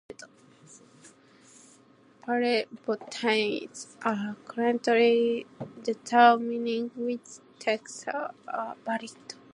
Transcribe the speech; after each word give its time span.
Paleobotanists 2.23 3.97
are 4.03 4.35
currently 4.47 5.45
determining 5.83 6.89
which 6.95 7.37
taxa 7.59 8.33
are 8.47 8.75
valid. 8.83 9.19